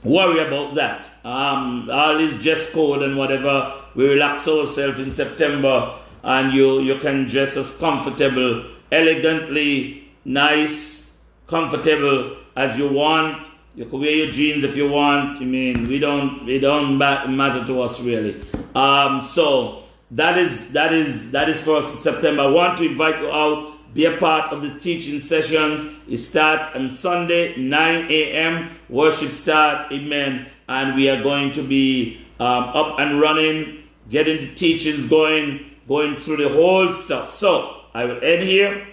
[0.04, 1.08] worry about that.
[1.24, 6.98] Um, all is dress code and whatever, we relax ourselves in September, and you you
[6.98, 13.48] can dress as comfortable, elegantly, nice, comfortable as you want.
[13.74, 15.40] You can wear your jeans if you want.
[15.40, 18.40] I mean, we don't it don't matter to us really.
[18.74, 22.42] Um, so that is that is that is for us September.
[22.42, 25.84] I want to invite you out be a part of the teaching sessions.
[26.08, 28.76] It starts on Sunday, 9 a.m.
[28.88, 30.46] Worship start, amen.
[30.68, 36.16] And we are going to be um, up and running, getting the teachings going, going
[36.16, 37.30] through the whole stuff.
[37.30, 38.86] So I will end here.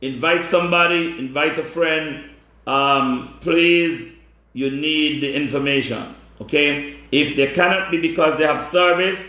[0.00, 2.30] Invite somebody, invite a friend.
[2.66, 4.18] Um, please,
[4.54, 6.14] you need the information.
[6.40, 6.96] Okay?
[7.12, 9.22] If they cannot be because they have service,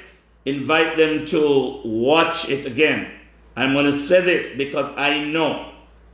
[0.45, 3.16] invite them to watch it again
[3.57, 5.73] I'm going to say this because I know.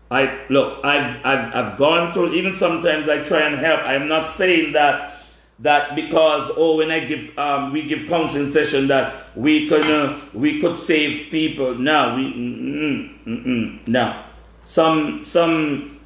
[0.09, 0.79] I look.
[0.85, 2.33] I've, I've I've gone through.
[2.33, 3.81] Even sometimes I try and help.
[3.83, 5.19] I'm not saying that
[5.59, 10.21] that because oh when I give um, we give counseling session that we can uh,
[10.33, 11.75] we could save people.
[11.75, 14.23] No, we mm, mm, mm, no.
[14.63, 15.99] Some some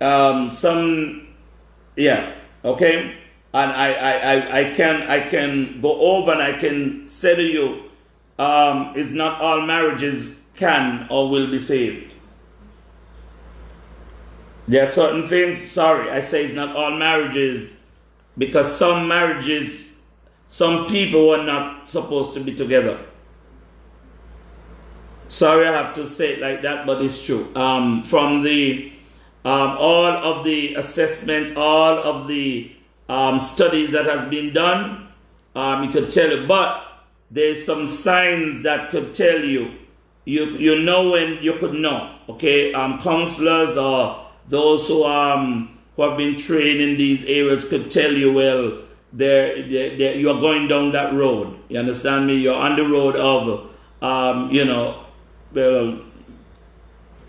[0.00, 1.28] um, some
[1.94, 2.32] yeah
[2.64, 3.18] okay.
[3.54, 7.42] And I, I, I, I can I can go over and I can say to
[7.42, 7.82] you,
[8.38, 12.12] um, it's not all marriages can or will be saved.
[14.68, 17.80] There are certain things, sorry, I say it's not all marriages,
[18.38, 19.98] because some marriages,
[20.46, 22.96] some people were not supposed to be together.
[25.26, 27.50] Sorry, I have to say it like that, but it's true.
[27.56, 28.92] Um, from the
[29.44, 32.70] um, all of the assessment, all of the
[33.08, 35.08] um, studies that has been done,
[35.56, 36.84] um, you could tell you, but
[37.32, 39.81] there's some signs that could tell you
[40.24, 42.14] you you know when you could know.
[42.28, 47.90] Okay, um, counselors or those who um who have been trained in these areas could
[47.90, 48.78] tell you well.
[49.14, 51.58] There, you are going down that road.
[51.68, 52.36] You understand me?
[52.36, 53.68] You're on the road of,
[54.00, 55.04] um, you know,
[55.52, 56.00] well,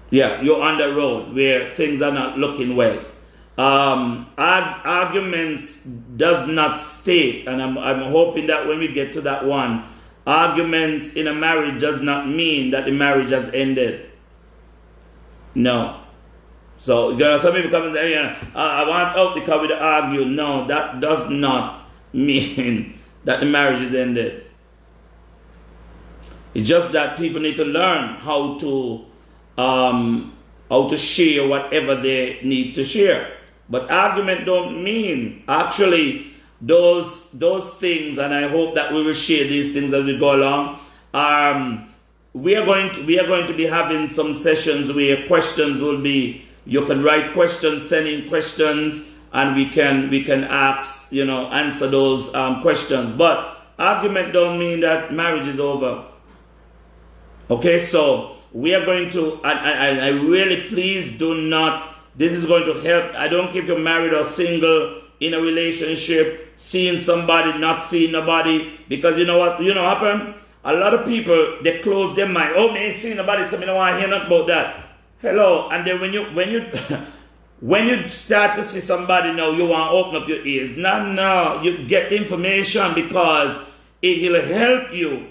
[0.09, 3.03] yeah, you're on the road where things are not looking well.
[3.57, 9.45] Um, arguments does not state, and I'm, I'm hoping that when we get to that
[9.45, 9.83] one,
[10.25, 14.09] Arguments in a marriage does not mean that the marriage has ended.
[15.53, 15.99] No.
[16.77, 20.25] So, you know, some people come and say, yeah, I want out because we argue.
[20.25, 24.45] No, that does not mean that the marriage is ended.
[26.53, 29.05] It's just that people need to learn how to
[29.57, 30.35] um,
[30.69, 33.37] how to share whatever they need to share.
[33.69, 36.32] But argument don't mean actually
[36.65, 40.35] those those things, and I hope that we will share these things as we go
[40.35, 40.79] along.
[41.13, 41.93] Um,
[42.33, 46.01] we are going to we are going to be having some sessions where questions will
[46.01, 46.45] be.
[46.65, 51.47] You can write questions, send in questions, and we can we can ask you know
[51.47, 53.11] answer those um, questions.
[53.11, 56.05] But argument don't mean that marriage is over.
[57.51, 59.41] Okay, so we are going to.
[59.43, 61.89] I, I, I really please do not.
[62.15, 63.15] This is going to help.
[63.15, 68.11] I don't care if you're married or single in a relationship, seeing somebody, not seeing
[68.11, 68.77] nobody.
[68.89, 70.35] Because you know what, you know happen?
[70.65, 72.53] A lot of people they close their mind.
[72.55, 74.85] Oh, me ain't seeing nobody, so I don't want to hear nothing about that.
[75.21, 76.61] Hello, and then when you when you
[77.59, 80.77] when you start to see somebody now, you want to open up your ears.
[80.77, 83.57] No, no, you get information because
[84.01, 85.27] it will help you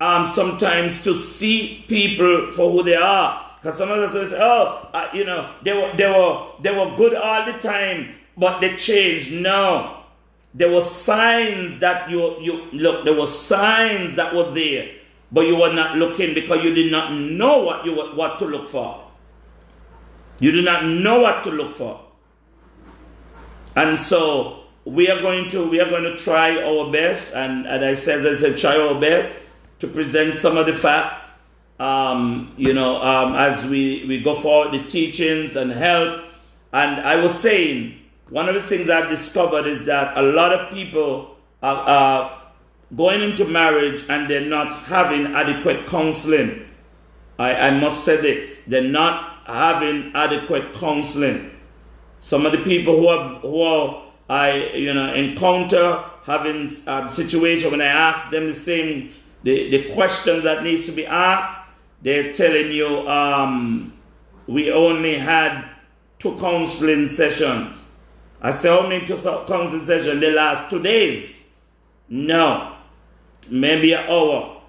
[0.00, 3.40] um, sometimes to see people for who they are.
[3.60, 6.94] Because some of us say, oh, uh, you know, they were, they, were, they were
[6.96, 9.32] good all the time but they changed.
[9.32, 10.00] No.
[10.54, 14.90] There were signs that you you look, there were signs that were there,
[15.32, 18.68] but you were not looking because you did not know what you what to look
[18.68, 19.02] for.
[20.38, 22.00] You did not know what to look for.
[23.76, 27.84] And so we are going to we are going to try our best, and, and
[27.84, 29.36] I said as I said, try our best
[29.80, 31.32] to present some of the facts.
[31.80, 36.24] Um, you know, um, as we, we go forward the teachings and help.
[36.72, 38.00] And I was saying
[38.30, 42.42] one of the things I've discovered is that a lot of people are, are
[42.96, 46.66] going into marriage and they're not having adequate counseling.
[47.38, 51.50] I, I must say this they're not having adequate counseling.
[52.20, 57.70] Some of the people who have who are, I you know encounter having um, situation
[57.70, 59.12] when I ask them the same
[59.42, 61.70] the, the questions that needs to be asked,
[62.02, 63.92] they're telling you um,
[64.46, 65.68] we only had
[66.18, 67.83] two counseling sessions.
[68.44, 71.48] I say only two counseling sessions the last two days.
[72.10, 72.76] No,
[73.48, 74.60] maybe an hour.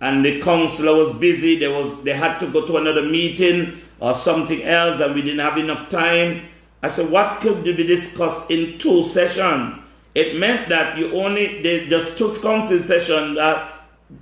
[0.00, 1.58] And the counselor was busy.
[1.58, 5.40] They was they had to go to another meeting or something else, and we didn't
[5.40, 6.48] have enough time.
[6.82, 9.76] I said, what could be discussed in two sessions?
[10.14, 13.68] It meant that you only they just two counseling sessions that uh,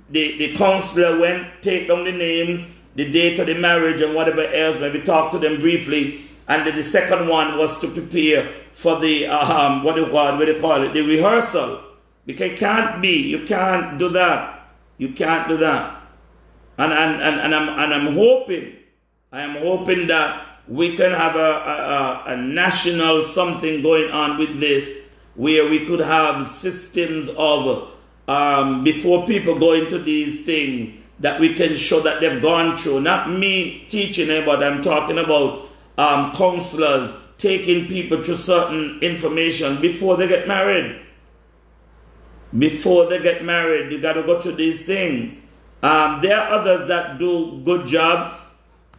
[0.09, 4.43] the, the counselor went, take down the names, the date of the marriage and whatever
[4.43, 6.25] else, maybe talk to them briefly.
[6.47, 10.37] And the second one was to prepare for the, um, what do you call it,
[10.37, 11.81] what do you call it, the rehearsal.
[12.25, 14.69] Because it can't be, you can't do that.
[14.97, 16.01] You can't do that.
[16.77, 18.73] And, and, and, and, I'm, and I'm hoping,
[19.31, 24.59] I am hoping that we can have a, a, a national something going on with
[24.59, 25.01] this
[25.35, 27.89] where we could have systems of
[28.27, 33.01] um, before people go into these things that we can show that they've gone through.
[33.01, 39.81] Not me teaching it, but I'm talking about um, counselors taking people to certain information
[39.81, 41.01] before they get married.
[42.57, 45.47] Before they get married, you got to go to these things.
[45.81, 48.31] Um, there are others that do good jobs,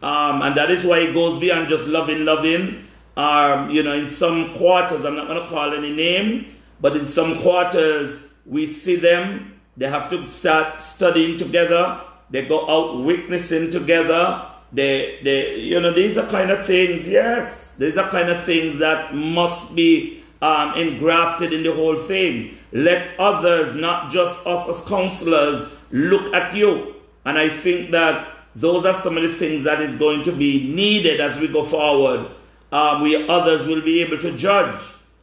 [0.03, 2.85] um, and that is why it goes beyond just loving, loving.
[3.17, 7.05] Um, you know, in some quarters, I'm not going to call any name, but in
[7.05, 13.71] some quarters, we see them, they have to start studying together, they go out witnessing
[13.71, 14.51] together.
[14.75, 18.79] They, they, you know, these are kind of things, yes, these are kind of things
[18.79, 22.57] that must be um, engrafted in the whole thing.
[22.73, 26.95] Let others, not just us as counselors, look at you.
[27.23, 30.73] And I think that those are some of the things that is going to be
[30.75, 32.29] needed as we go forward.
[32.73, 34.75] Um, we others will be able to judge.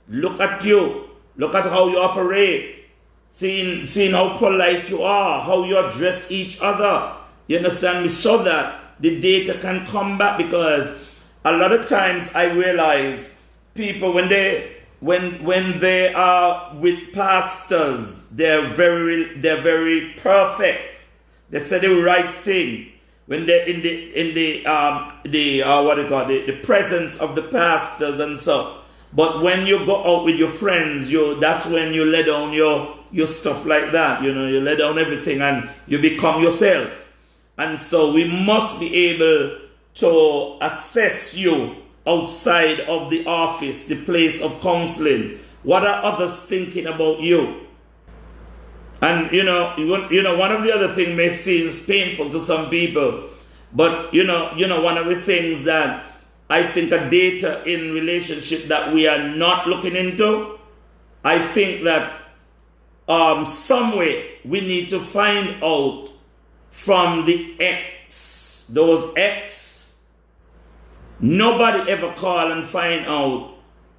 [0.08, 1.10] Look at you.
[1.36, 2.86] Look at how you operate
[3.28, 7.16] seeing, seeing how polite you are, how you address each other.
[7.48, 8.08] You understand me?
[8.08, 10.96] So that the data can come back because
[11.44, 13.36] a lot of times I realize
[13.74, 21.00] people when they when when they are with pastors, they're very they're very perfect.
[21.50, 22.92] They say the right thing.
[23.26, 26.52] When they're in the in the um the uh, what do you call it, the,
[26.52, 28.78] the presence of the pastors and so.
[29.12, 32.96] But when you go out with your friends, you that's when you let down your
[33.10, 34.22] your stuff like that.
[34.22, 37.01] You know, you let down everything and you become yourself.
[37.58, 39.58] And so we must be able
[39.94, 41.76] to assess you
[42.06, 45.38] outside of the office, the place of counseling.
[45.62, 47.66] What are others thinking about you?
[49.00, 52.70] And you know, you know, one of the other things may seem painful to some
[52.70, 53.30] people,
[53.72, 56.06] but you know, you know, one of the things that
[56.48, 60.58] I think a data in relationship that we are not looking into,
[61.24, 62.16] I think that
[63.08, 66.11] um, some way we need to find out
[66.72, 69.96] from the ex, those ex.
[71.20, 73.54] Nobody ever call and find out.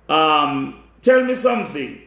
[0.10, 2.02] Um, tell me something.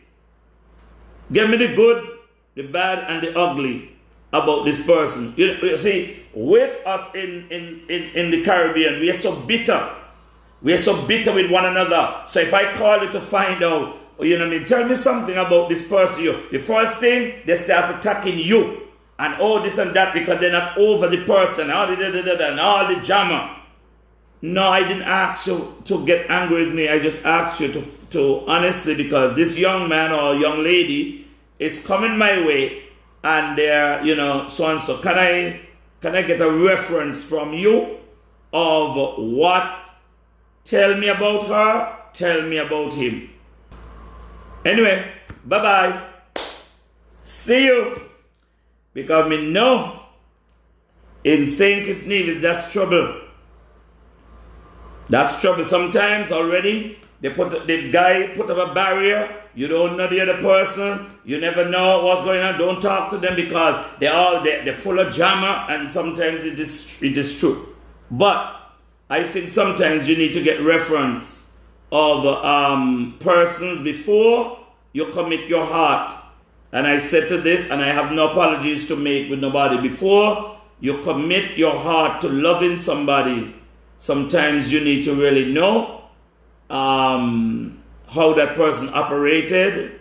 [1.33, 2.19] Give me the good,
[2.55, 3.97] the bad, and the ugly
[4.33, 5.33] about this person.
[5.37, 9.97] You, you see, with us in, in, in, in the Caribbean, we are so bitter.
[10.61, 12.21] We are so bitter with one another.
[12.27, 14.67] So if I call you to find out you know what I mean?
[14.67, 16.25] Tell me something about this person.
[16.25, 18.86] You, the first thing, they start attacking you.
[19.19, 21.71] And all this and that because they're not over the person.
[21.71, 23.63] All the, and all the drama.
[24.43, 26.89] No, I didn't ask you to get angry with me.
[26.89, 31.27] I just asked you to, to honestly, because this young man or young lady
[31.59, 32.83] is coming my way
[33.25, 34.99] and they're, you know, so and so.
[34.99, 35.61] Can I,
[36.01, 37.97] can I get a reference from you
[38.53, 39.91] of what?
[40.65, 43.31] Tell me about her, tell me about him.
[44.65, 45.11] Anyway,
[45.45, 46.09] bye bye.
[47.23, 48.06] See you.
[48.97, 50.01] Because me know
[51.23, 51.85] in St.
[51.85, 53.21] Kitts Nevis that's trouble.
[55.11, 55.65] That's trouble.
[55.65, 59.43] Sometimes already they put the guy put up a barrier.
[59.55, 61.13] You don't know the other person.
[61.27, 62.59] You never know what's going on.
[62.59, 66.59] Don't talk to them because they all they, they're full of drama and sometimes it
[66.59, 67.77] is it is true.
[68.11, 68.57] But
[69.11, 71.51] I think sometimes you need to get reference
[71.93, 74.59] of um, persons before
[74.95, 76.23] you commit your heart.
[76.73, 79.81] And I said to this, and I have no apologies to make with nobody.
[79.81, 83.55] Before you commit your heart to loving somebody,
[83.97, 86.05] sometimes you need to really know
[86.69, 90.01] um, how that person operated.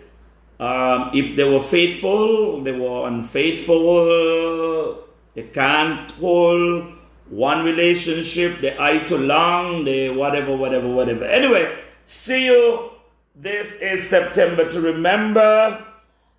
[0.58, 5.04] Um, if they were faithful, they were unfaithful,
[5.34, 6.92] they can't hold
[7.28, 11.24] one relationship, they eye too long, they whatever, whatever, whatever.
[11.24, 11.76] Anyway,
[12.08, 12.90] See you.
[13.34, 15.84] This is September to remember,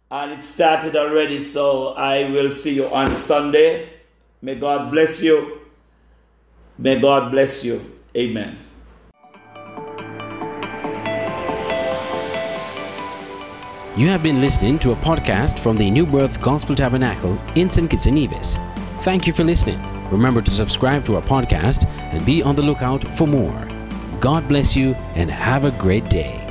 [0.10, 3.89] and it started already, so I will see you on Sunday.
[4.41, 5.60] May God bless you.
[6.78, 7.82] May God bless you.
[8.16, 8.58] Amen.
[13.97, 17.89] You have been listening to a podcast from the New Birth Gospel Tabernacle in St.
[17.89, 18.58] Kitts and Nevis.
[19.01, 19.82] Thank you for listening.
[20.12, 23.68] Remember to subscribe to our podcast and be on the lookout for more.
[24.22, 26.47] God bless you and have a great day.